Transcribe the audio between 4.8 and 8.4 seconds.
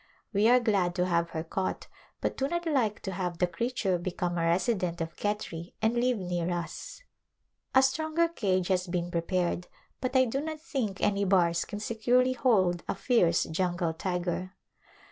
of Khetri, and live near us. A stronger